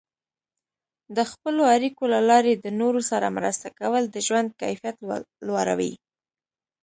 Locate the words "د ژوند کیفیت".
4.09-4.95